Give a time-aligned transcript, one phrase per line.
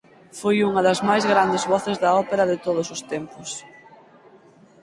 [0.39, 3.49] Foi unha das máis grandes voces da ópera de todos os tempos.